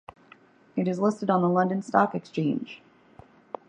It 0.75 0.87
is 0.87 0.97
listed 0.99 1.29
on 1.29 1.43
the 1.43 1.47
London 1.47 1.83
Stock 1.83 2.15
Exchange. 2.15 2.81